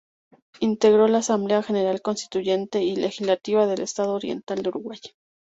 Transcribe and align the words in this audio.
Integró 0.61 1.07
la 1.07 1.19
Asamblea 1.19 1.61
General 1.61 2.01
Constituyente 2.01 2.81
y 2.81 2.95
Legislativa 2.95 3.67
del 3.67 3.81
Estado 3.81 4.13
Oriental 4.15 4.57
del 4.63 4.69
Uruguay. 4.69 4.99